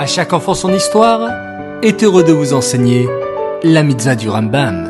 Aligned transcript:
À 0.00 0.06
chaque 0.06 0.32
enfant 0.32 0.54
son 0.54 0.72
histoire 0.72 1.30
est 1.82 2.02
heureux 2.02 2.24
de 2.24 2.32
vous 2.32 2.54
enseigner 2.54 3.06
la 3.62 3.82
mitzvah 3.82 4.16
du 4.16 4.30
Rambam. 4.30 4.88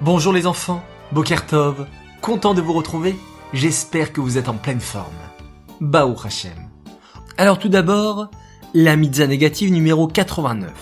Bonjour 0.00 0.32
les 0.32 0.46
enfants, 0.46 0.82
Bokertov, 1.12 1.86
content 2.22 2.54
de 2.54 2.62
vous 2.62 2.72
retrouver, 2.72 3.16
j'espère 3.52 4.14
que 4.14 4.22
vous 4.22 4.38
êtes 4.38 4.48
en 4.48 4.54
pleine 4.54 4.80
forme. 4.80 5.12
Baou 5.82 6.16
Hashem. 6.24 6.70
Alors 7.36 7.58
tout 7.58 7.68
d'abord, 7.68 8.30
la 8.72 8.96
mitzvah 8.96 9.26
négative 9.26 9.70
numéro 9.74 10.06
89. 10.06 10.72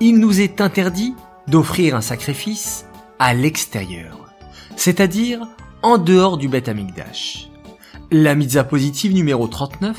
Il 0.00 0.18
nous 0.18 0.42
est 0.42 0.60
interdit 0.60 1.14
d'offrir 1.48 1.96
un 1.96 2.02
sacrifice 2.02 2.84
à 3.18 3.32
l'extérieur, 3.32 4.30
c'est-à-dire 4.76 5.48
en 5.84 5.98
dehors 5.98 6.38
du 6.38 6.48
Beth 6.48 6.70
Amikdash. 6.70 7.50
La 8.10 8.34
mitzvah 8.34 8.64
positive 8.64 9.12
numéro 9.12 9.46
39, 9.46 9.94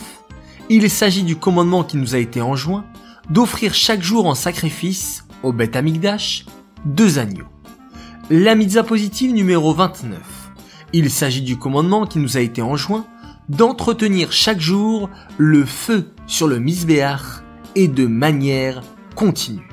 il 0.72 0.90
s'agit 0.90 1.22
du 1.22 1.36
commandement 1.36 1.84
qui 1.84 1.98
nous 1.98 2.16
a 2.16 2.18
été 2.18 2.42
enjoint 2.42 2.86
d'offrir 3.30 3.76
chaque 3.76 4.02
jour 4.02 4.26
en 4.26 4.34
sacrifice 4.34 5.28
au 5.44 5.54
Beth 5.54 5.76
Amikdash 5.76 6.48
deux 6.86 7.20
agneaux. 7.20 7.46
La 8.32 8.56
mitzvah 8.56 8.82
positive 8.82 9.32
numéro 9.32 9.76
29, 9.76 10.20
il 10.94 11.12
s'agit 11.12 11.44
du 11.44 11.56
commandement 11.56 12.08
qui 12.08 12.18
nous 12.18 12.36
a 12.36 12.40
été 12.40 12.64
enjoint 12.64 13.06
d'entretenir 13.48 14.32
chaque 14.32 14.60
jour 14.60 15.12
le 15.38 15.66
feu 15.66 16.10
sur 16.26 16.48
le 16.48 16.58
misbéach 16.58 17.44
et 17.76 17.88
de 17.88 18.08
manière 18.08 18.82
continue. 19.14 19.70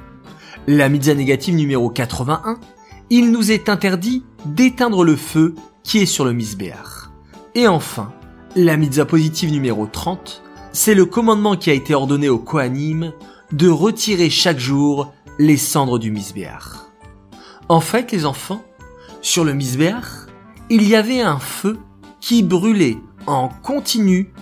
La 0.66 0.90
mitzvah 0.90 1.14
négative 1.14 1.54
numéro 1.54 1.88
81, 1.88 2.60
il 3.08 3.30
nous 3.30 3.50
est 3.50 3.70
interdit 3.70 4.24
d'éteindre 4.44 5.04
le 5.04 5.16
feu 5.16 5.54
qui 5.82 5.98
est 5.98 6.06
sur 6.06 6.24
le 6.24 6.32
misbéach. 6.32 7.10
Et 7.54 7.68
enfin, 7.68 8.12
la 8.56 8.76
mitzvah 8.76 9.04
positive 9.04 9.50
numéro 9.50 9.86
30, 9.86 10.42
c'est 10.72 10.94
le 10.94 11.04
commandement 11.04 11.56
qui 11.56 11.70
a 11.70 11.74
été 11.74 11.94
ordonné 11.94 12.28
au 12.28 12.38
Kohanim 12.38 13.12
de 13.52 13.68
retirer 13.68 14.30
chaque 14.30 14.58
jour 14.58 15.12
les 15.38 15.56
cendres 15.56 15.98
du 15.98 16.10
misbéach. 16.10 16.86
En 17.68 17.80
fait, 17.80 18.12
les 18.12 18.26
enfants, 18.26 18.62
sur 19.20 19.44
le 19.44 19.52
misbéach, 19.52 20.26
il 20.70 20.88
y 20.88 20.94
avait 20.94 21.20
un 21.20 21.38
feu 21.38 21.78
qui 22.20 22.42
brûlait 22.42 22.98
en 23.26 23.48
continu 23.48 24.32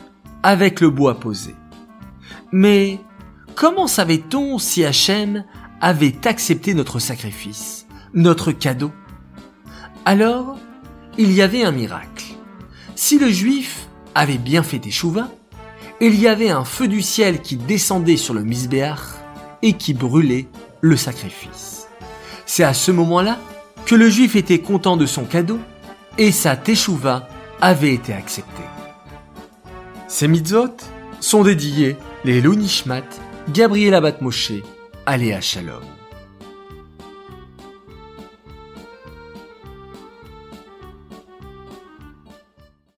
avec 0.42 0.80
le 0.80 0.90
bois 0.90 1.18
posé. 1.18 1.54
Mais 2.52 2.98
comment 3.54 3.86
savait-on 3.86 4.58
si 4.58 4.84
Hachem 4.84 5.44
avait 5.80 6.26
accepté 6.26 6.74
notre 6.74 6.98
sacrifice, 6.98 7.86
notre 8.14 8.52
cadeau? 8.52 8.90
Alors, 10.04 10.58
il 11.18 11.32
y 11.32 11.42
avait 11.42 11.62
un 11.62 11.72
miracle. 11.72 12.24
Si 12.94 13.18
le 13.18 13.30
juif 13.30 13.88
avait 14.14 14.38
bien 14.38 14.62
fait 14.62 14.84
échouva, 14.86 15.28
il 16.00 16.18
y 16.18 16.28
avait 16.28 16.50
un 16.50 16.64
feu 16.64 16.88
du 16.88 17.02
ciel 17.02 17.40
qui 17.40 17.56
descendait 17.56 18.16
sur 18.16 18.34
le 18.34 18.42
misbéach 18.42 19.00
et 19.62 19.74
qui 19.74 19.94
brûlait 19.94 20.48
le 20.80 20.96
sacrifice. 20.96 21.86
C'est 22.46 22.64
à 22.64 22.74
ce 22.74 22.90
moment-là 22.90 23.38
que 23.86 23.94
le 23.94 24.08
juif 24.08 24.34
était 24.34 24.60
content 24.60 24.96
de 24.96 25.06
son 25.06 25.24
cadeau 25.24 25.58
et 26.18 26.32
sa 26.32 26.56
teshuva 26.56 27.28
avait 27.60 27.94
été 27.94 28.12
acceptée. 28.12 28.62
Ces 30.08 30.26
mitzvot 30.26 30.76
sont 31.20 31.44
dédiés 31.44 31.96
les 32.24 32.42
Nishmat, 32.42 33.04
Gabriel 33.52 33.94
Abat 33.94 34.20
Moshe, 34.20 34.52
Aléa 35.06 35.40
Shalom. 35.40 35.99